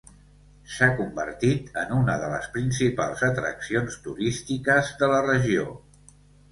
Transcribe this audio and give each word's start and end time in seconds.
S'ha 0.75 0.87
convertit 1.01 1.69
en 1.83 1.93
una 1.97 2.17
de 2.23 2.31
les 2.33 2.49
principals 2.57 3.23
atraccions 3.31 4.03
turístiques 4.09 4.95
de 5.05 5.13
la 5.15 5.23
regió. 5.33 5.73